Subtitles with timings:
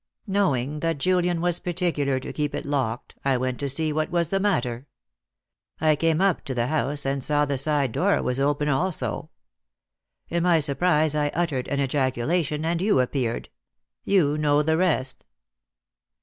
[0.25, 4.29] Knowing that Julian was particular to keep it locked, I went to see what was
[4.29, 4.87] the matter.
[5.79, 9.29] I came up to the house, and saw the side door was open also.
[10.27, 13.49] In my surprise I uttered an ejaculation, and you appeared.
[14.03, 15.27] You know the rest."